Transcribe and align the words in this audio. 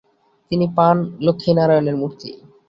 তিনি 0.51 0.65
পান 0.77 0.95
লক্ষীনারায়ণের 1.25 1.95
মুর্তি। 2.01 2.29